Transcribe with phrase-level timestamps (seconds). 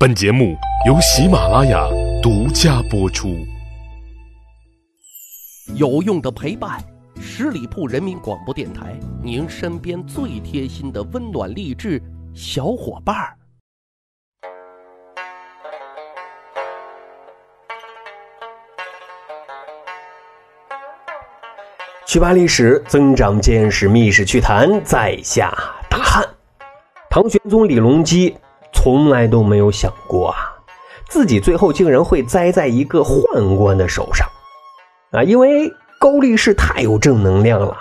[0.00, 0.56] 本节目
[0.86, 1.86] 由喜马拉雅
[2.22, 3.36] 独家播出。
[5.74, 6.82] 有用的陪伴，
[7.20, 12.02] 十里铺人民广播电台，您身边最贴心的温暖励志
[12.32, 13.36] 小伙伴儿。
[22.06, 25.52] 去扒历史，增长见识，密室趣谈，在下
[25.90, 26.26] 大汉。
[27.10, 28.34] 唐玄宗李隆基。
[28.82, 30.36] 从来都没有想过啊，
[31.06, 34.26] 自己最后竟然会栽在一个宦官的手上，
[35.10, 37.76] 啊，因为高力士太有正能量了，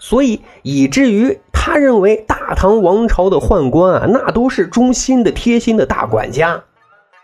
[0.00, 6.60] 所以以至于他认为大唐王朝的宦官啊，那都是忠心的、贴心的大管家。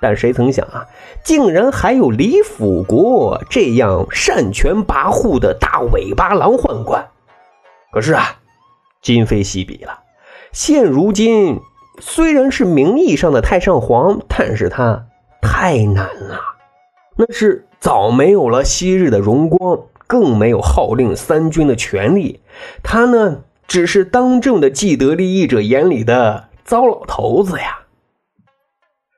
[0.01, 0.87] 但谁曾想啊，
[1.25, 7.05] 竟然还有李辅国这样擅权跋扈的大尾巴狼宦官。
[7.91, 8.37] 可是啊，
[9.03, 9.99] 今非昔比了，
[10.53, 11.61] 现如今。
[12.01, 15.07] 虽然是名义上的太上皇，但是他
[15.41, 16.41] 太难了。
[17.17, 22.41] 那是早没有了昔日的荣光，更没有号令三军的权利。
[22.83, 27.81] 他呢，只是当政的既得利益者眼里的糟老头子呀。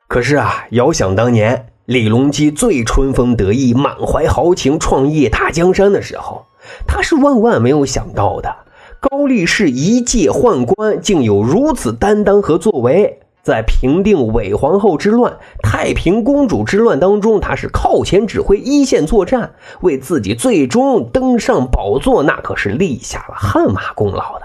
[0.09, 6.47] 可是啊，遥想当年，李隆基最春风得意、满怀豪情创业大江山的时候，
[6.87, 8.56] 他是万万没有想到的。
[9.01, 13.20] 高力士一介宦官，竟有如此担当和作为。
[13.43, 24.45] 在平定韦皇后之乱、太平公主之乱当中，他是靠前指挥一线作战，为自己最终登上宝座，那可是立下了汗马功劳的。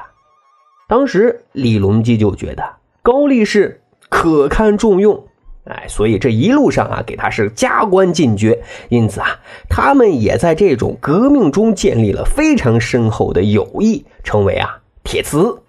[0.88, 2.64] 当时李隆基就觉得
[3.03, 5.26] 高力士可堪重用。
[5.66, 15.59] 哎，所以这一路上啊，给他是加官进爵，因此啊，他们也在这种革命中建立了非常深厚的友谊，成为啊铁磁。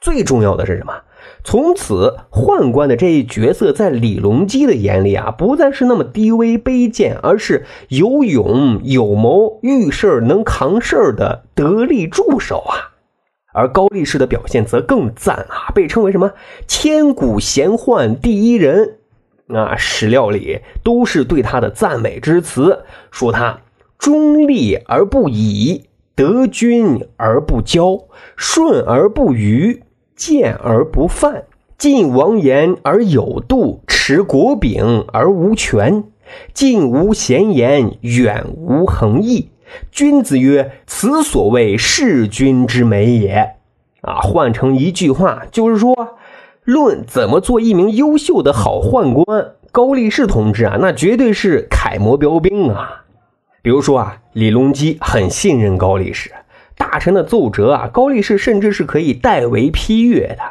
[0.00, 0.94] 最重要的是什么？
[1.42, 12.94] 从此宦官的这一角色，在李隆基的眼里啊，不再是那么低微卑贱，而是有勇有谋、遇事能扛事的得力助手啊。
[13.52, 16.32] 而高力士的表现则更赞啊，被称为什么
[16.68, 18.98] 千古贤宦第一人。
[19.48, 23.60] 那史料里都是对他的赞美之词，说他
[23.96, 25.84] 忠立而不倚，
[26.16, 29.84] 得君而不骄，顺而不愚，
[30.16, 31.44] 谏而不犯，
[31.78, 36.02] 尽王言而有度，持国柄而无权，
[36.52, 39.50] 近无闲言，远无横意。
[39.92, 43.54] 君子曰：“此所谓弑君之美也。”
[44.02, 46.16] 啊，换成一句话就是说。
[46.66, 53.04] 论怎么做一名优秀的好宦官，高力士同志啊，那绝对是楷模标兵啊。
[53.62, 56.32] 比如说啊，李隆基很信任高力士，
[56.76, 60.42] 大臣的奏折啊，高力士甚至是可以代为批阅的。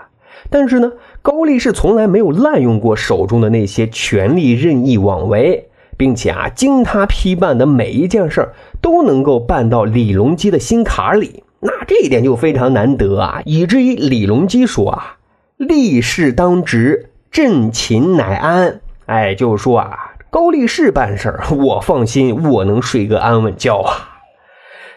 [0.49, 5.67] 但是呢，高力士从来没有滥用过手中的那些权力，任意妄为，
[5.97, 11.43] 并且啊，经他批办的每一件事都能够办到李隆基的心坎里。
[11.59, 15.17] 那这一点就非常难得啊，以至于李隆基说啊。
[15.57, 18.81] 立事当直，朕寝乃安。
[19.05, 24.19] 哎，就是说啊，高力士办事我放心，我能睡个安稳觉啊。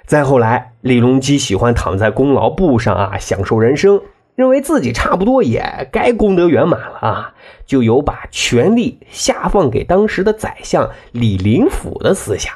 [0.04, 4.00] 再后来，李隆基喜欢躺在功劳簿上啊，享受人生，
[4.34, 12.52] 认为自己差不多也该功德圆满了啊，就有把权力下放给当时的宰相李林甫的思想。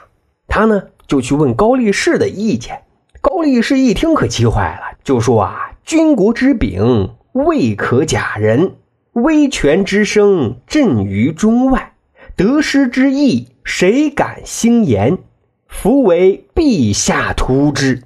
[0.49, 2.83] 他呢，就去问高力士的意见。
[3.21, 7.11] 高力士一听可气坏了，就说啊，军国之柄。
[7.33, 8.77] 未可假人，
[9.13, 11.95] 威权之声震于中外，
[12.37, 15.19] 得失之意，谁敢兴言？
[15.67, 18.03] 夫为陛下图之。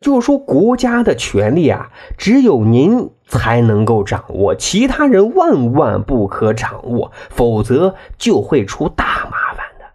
[0.00, 9.86] 就说国家的权力啊，只有您才能够掌握，其他人万万不可掌握，否则就会出大麻烦的。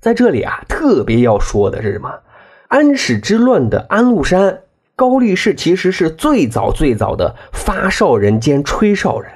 [0.00, 2.10] 在这里啊，特别要说的是什么？
[2.66, 4.62] 安史之乱的安禄山。
[4.94, 9.32] 高力士其实是最早最早的发哨人兼吹哨人，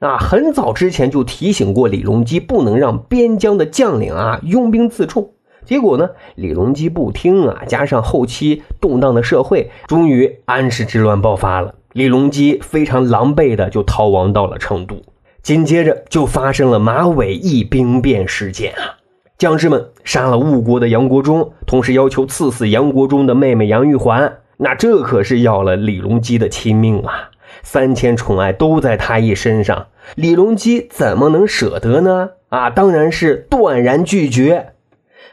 [0.00, 5.30] 啊，很早之前就提醒过李隆基不能让边疆的将领啊拥兵自重。
[5.64, 11.74] 结果呢，李隆基不听啊，加上后期动荡的社会，终于安史之乱爆发了。
[11.92, 15.02] 李隆基非常狼狈的就逃亡到了成都，
[15.42, 18.98] 紧接着就发生了马嵬驿兵变事件啊，
[19.36, 24.38] 将士们杀了误国的杨国忠，同时要求赐死杨国忠的妹妹杨玉环。
[24.58, 27.30] 那这可是要了李隆基的亲命啊！
[27.62, 32.30] 三千宠爱都在他一身上，李隆基怎么能舍得呢？
[32.48, 34.74] 啊，当然是断然拒绝。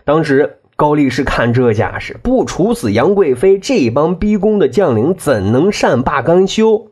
[0.04, 6.92] 当时高力士看这架势，不处死杨贵妃，这帮逼宫的将领怎能善罢甘休？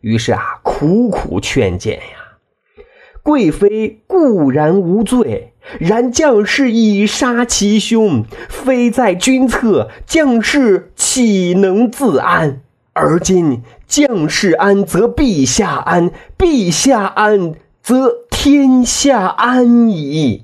[0.00, 2.23] 于是啊，苦苦劝谏呀。
[3.24, 12.60] 贵妃固然无罪，然将士以杀其兄，非在君侧，将士岂能自安？
[12.92, 20.42] 而今将士安，则陛下安；陛下安，则天下安矣。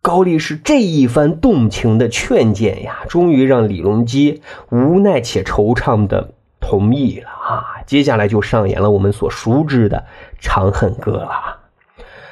[0.00, 7.82] 高力士这一番动情的劝谏呀，终于让李隆基无奈且惆怅的同意了啊！
[7.84, 9.98] 接下来就上演了我们所熟知的
[10.38, 11.59] 《长恨歌》了。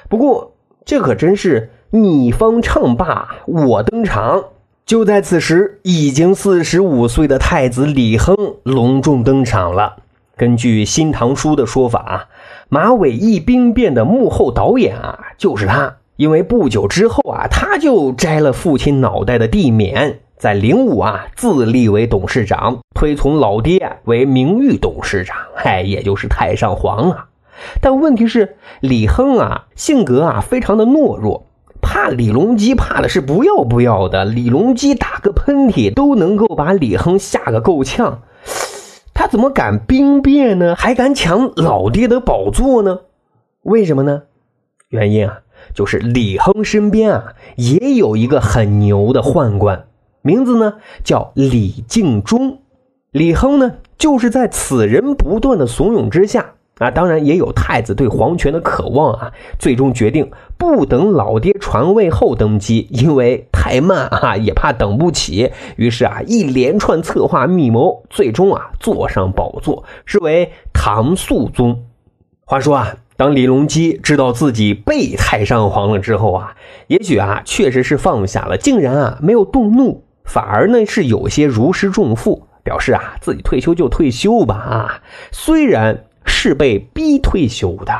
[0.08, 0.52] 不过，
[0.84, 4.44] 这可真是你方唱罢我登场。
[4.86, 9.96] 就在此时，已经四十五岁的太子李亨隆重登场了。
[10.34, 12.28] 根据《新唐书》的说法，
[12.70, 15.96] 马嵬驿兵变的幕后导演啊，就是他。
[16.16, 27.27] 因为不久之后啊，他就摘了父亲脑袋的帝冕，在灵武啊自立为董事长，推崇老爹为名誉董事长，嗨，也就是太上皇啊。
[27.80, 31.46] 但问题是，李亨啊，性格啊非常的懦弱，
[31.80, 34.24] 怕李隆基怕的是不要不要的。
[34.24, 38.22] 李隆基打个喷嚏都能够把李亨吓个够呛，
[39.14, 40.74] 他怎么敢兵变呢？
[40.74, 43.00] 还敢抢老爹的宝座呢？
[43.62, 44.22] 为什么呢？
[44.88, 45.40] 原因啊，
[45.74, 49.86] 就是李亨身边啊也有一个很牛的宦官，
[50.22, 50.74] 名字呢
[51.04, 52.58] 叫李敬忠。
[53.10, 56.54] 李亨呢，就是在此人不断的怂恿之下。
[56.78, 65.50] 啊，当然也有太子对皇权的渴望啊，最终决定不等老爹传位后登基，因为太慢啊，也怕等不起。
[65.76, 71.84] 于是啊，一连串策划密谋，最终啊坐上宝座，是为唐肃宗。
[72.44, 76.54] 话说啊，当李隆基知道自己被太上皇了之后啊，
[76.86, 85.02] 也许啊确实是放下了，竟然啊没有动怒，反而呢是有些如释重负，表示啊自己退休就退休吧啊，
[85.32, 86.04] 虽然。
[86.28, 87.92] 是被逼退休的，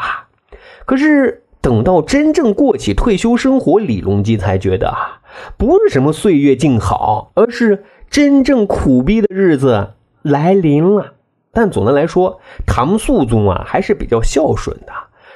[0.84, 5.20] 可是等到真正过起退休生活，李隆基才觉得啊，
[5.56, 11.14] 不是什么岁月静好，而是真正苦逼的日子来临了。
[11.52, 14.92] 但总的来说，唐肃宗啊还是比较孝顺的，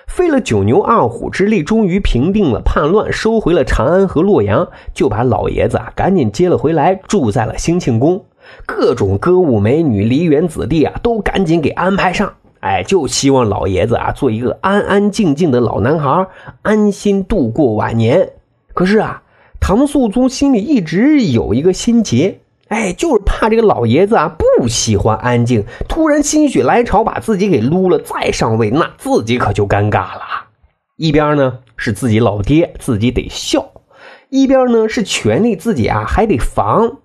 [0.07, 8.27] 费了九牛二虎之力，终于平定了叛乱，收回了长安和洛阳，就把老爷子啊赶紧接了回来，住在了兴庆宫，
[8.65, 12.35] 各种歌舞美女、梨园子弟啊，都赶紧给安排上。
[12.63, 16.29] 哎，就希望老爷子啊做一个安安静静的老男孩，
[16.63, 18.35] 安心度过晚年。
[18.73, 19.25] 可是啊，
[19.59, 22.39] 唐肃宗心里一直有一个心结，
[22.69, 30.23] 哎，就是怕这个老爷子啊不喜欢安静，突然心血来潮把自己给撸了再上位，那自己可就尴尬了。
[30.97, 33.73] 一边呢是自己老爹，自己得孝；
[34.31, 36.99] 一边呢是权力，自己啊还得防。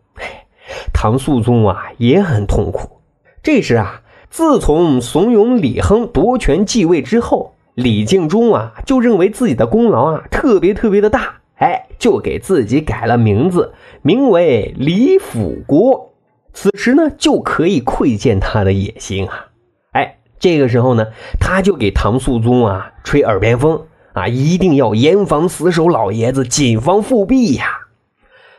[0.93, 3.01] 唐肃宗啊也很痛苦。
[3.41, 4.03] 这时啊。
[4.29, 16.13] 自从怂恿李亨夺权继位之后，李敬忠啊就认为自己的功劳啊特别特别的大，哎，就给自己改了名字，名为李辅国。
[16.53, 19.47] 此时呢就可以窥见他的野心啊，
[19.91, 21.07] 哎，这个时候呢
[21.39, 27.65] 他就给唐肃宗啊吹耳边风啊，一定要严防死守老爷子，谨防复辟呀。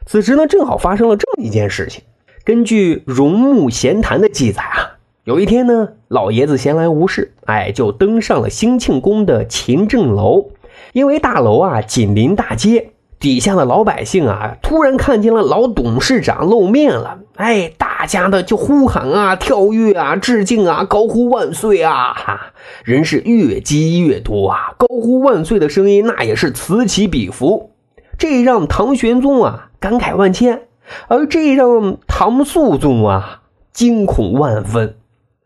[0.06, 2.02] 此时呢正好发生了这么一件事情，
[2.44, 4.87] 根据《荣穆闲谈》的记载啊。
[5.28, 10.52] 有一天呢，老爷子闲来无事，哎，就登上了兴庆宫的勤政楼。
[10.94, 22.40] 因为大楼啊紧邻大街，底下的老百姓啊突然看见了老董事长露面了，哎，大家的就呼喊啊、跳跃啊、致敬啊、高呼万岁啊，哈，
[22.82, 27.72] 人是越积越多啊，高呼万岁的声音那也是此起彼伏，
[28.16, 30.62] 这让唐玄宗啊感慨万千，
[31.08, 33.42] 而这让唐肃宗啊
[33.74, 34.94] 惊恐万分。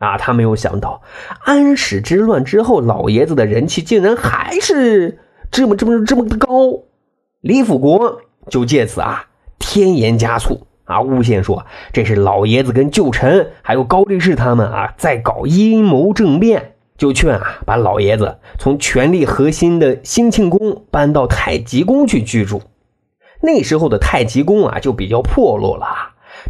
[0.02, 1.00] 啊，他没有想到
[1.44, 5.20] 安史之乱之后，老爷子的人气竟然还是
[5.52, 6.48] 这么这么这么的高。
[7.40, 9.26] 李辅国就借此啊
[9.60, 22.60] 添盐加醋啊，诬陷说这是老爷子跟旧臣还有高力士他们啊在搞阴谋政变，就劝啊把老爷子从权力核心的兴庆宫搬到太极宫去居住。
[23.40, 25.86] 那时候的太极宫啊就比较破落了，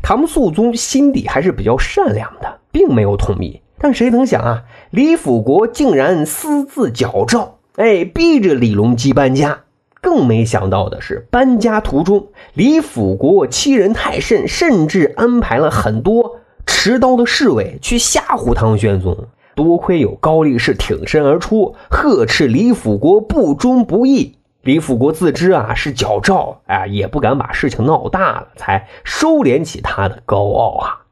[0.00, 2.60] 唐肃宗心底还是比较善良的。
[2.72, 9.64] 并没有同意，但谁曾想啊，李辅国竟然私自矫诏，哎，逼着李隆基搬家。
[10.00, 19.14] 更没想到的是，搬家途中，李辅国欺人太甚，甚至安排了很多持刀的侍卫去吓唬唐玄宗。
[19.54, 24.38] 多亏有高力士挺身而出，呵斥李辅国不忠不义。
[24.62, 31.02] 李辅国自知啊是矫诏，啊也不敢把事情闹大了，才收敛起他的高傲啊。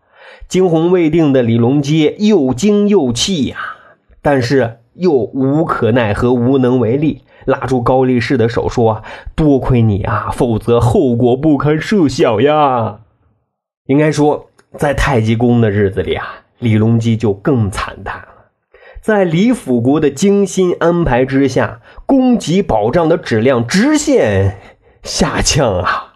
[0.48, 3.58] 惊魂未定的李隆基又惊又气呀，
[4.22, 7.22] 但是又无可奈何，无能为力。
[7.46, 9.02] 拉住高力士的手说
[9.34, 13.00] ：“多亏你啊，否则后果不堪设想呀。”
[13.86, 16.26] 应该说，在太极宫的日子里啊，
[16.58, 18.39] 李隆基就更惨淡了。
[19.00, 24.58] 在李辅国的精心安排之下，供给保障的质量直线
[25.02, 26.14] 下降啊。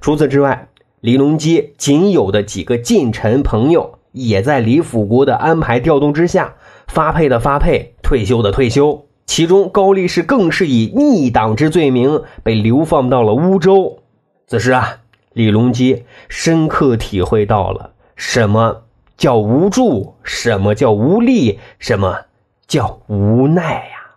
[0.00, 0.68] 除此之外，
[1.00, 6.54] 李隆基仅有的几个近臣朋友，也在李辅国的安排调动之下，
[6.88, 9.06] 发配的发配，退休的退休。
[9.26, 13.98] 其中高力士更是以逆党之罪名被流放到了乌州。
[14.46, 15.00] 此时啊，
[15.34, 18.85] 李隆基深刻体会到了什么。
[19.16, 21.58] 叫无助，什么叫无力？
[21.78, 22.26] 什么
[22.66, 24.16] 叫无奈呀？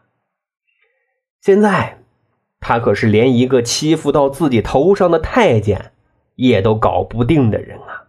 [1.42, 2.00] 现在
[2.60, 5.92] 他可是连一个欺负到自己头上的太监
[6.36, 8.06] 也都搞不定的人啊！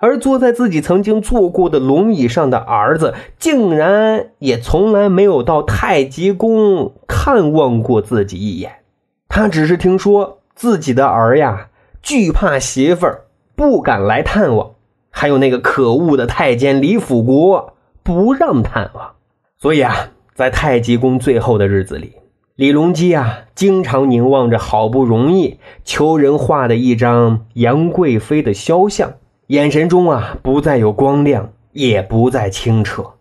[0.00, 8.80] 而坐在自己曾经坐过的龙椅上的儿子，竟然也从来没有到太极宫看望过自己一眼。
[9.28, 11.70] 他只是听说自己的儿呀
[12.02, 14.71] 惧怕媳妇儿，不敢来探望。
[15.12, 19.12] 还有那个可恶的太监李辅国不让探望，
[19.60, 22.14] 所以啊，在太极宫最后的日子里，
[22.56, 29.12] 李隆基啊，经常凝望着好不容易求人画的一张杨贵妃的肖像，
[29.46, 33.12] 眼神中啊，不再有光亮，也不再清澈，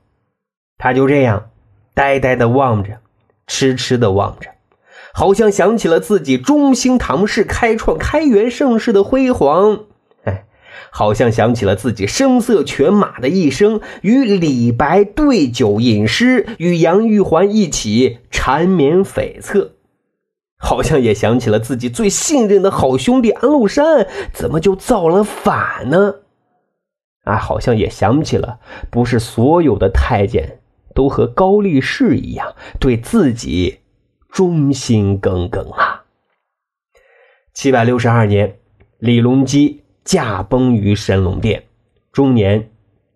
[0.78, 1.50] 他就这样
[1.94, 2.98] 呆呆的望着，
[3.46, 4.50] 痴痴的望着，
[5.14, 9.82] 好像想起了自己中兴唐氏开创开元盛世的辉煌。
[10.90, 19.72] 好像想起了自己声色犬马的一生，与李白对酒吟诗，与杨玉环一起缠绵悱恻；
[20.58, 26.16] 好像也想起了自己最信任的好兄弟安禄山，怎么就造了反呢？
[27.24, 28.60] 啊，好像也想起了，
[28.90, 30.60] 不是所有的太监
[30.96, 33.80] 都和高力士一样，对自己
[34.30, 36.04] 忠心耿耿啊。
[37.54, 38.58] 七百六十二年，
[38.98, 39.81] 李隆基。
[40.04, 41.64] 驾崩于神龙殿，
[42.12, 42.70] 终年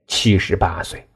[0.07, 1.07] 七十八岁。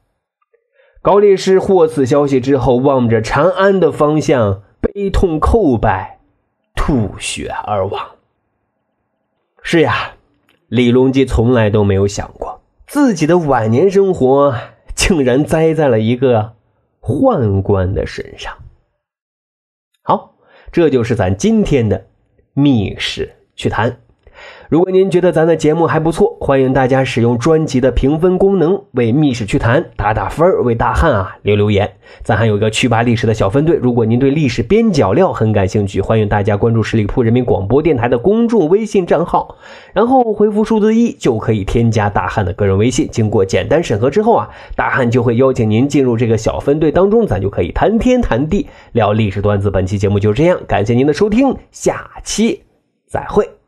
[1.02, 6.20] 高力士获此消息之后，望着长安的方向，悲痛叩拜，
[6.74, 8.10] 吐血而亡。
[9.62, 10.16] 是呀，
[10.68, 14.54] 李隆基从来都没有想过，自己的晚年生活
[14.94, 16.54] 竟然栽在了一个
[17.00, 18.54] 宦官的身上。
[20.02, 20.34] 好，
[20.70, 22.06] 这就是咱今天的
[22.52, 24.00] 密室趣谈。
[24.68, 31.90] 如果您觉得咱的节目还不错，欢迎大家使用专辑的评分功能为《密室趣谈》打打分为大汉啊留留言。
[32.22, 39.56] 咱还有一个趣吧历史的小分队，如果您对历史边角料很感兴趣，欢迎大家关注十里铺人民广播电台的公众微信账号，
[39.92, 43.08] 然后回复数字一就可以添加大汉的个人微信。
[43.10, 49.70] 经过简单审核之后啊，大汉就会邀请您进入这个小分队当中，咱就可以谈天谈地聊历史段子。
[49.70, 52.62] 本期节目就这样，感谢您的收听，下期
[53.06, 53.59] 再会。